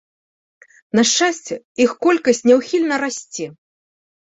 [1.01, 1.55] На шчасце,
[1.87, 3.45] іх колькасць няўхільна расце.